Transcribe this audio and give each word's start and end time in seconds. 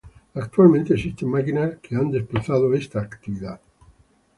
Actualmente 0.33 0.95
existen 0.95 1.29
máquinas 1.29 1.77
que 1.79 1.95
han 1.95 2.09
desplazado 2.09 2.73
esta 2.73 3.01
actividad. 3.01 3.59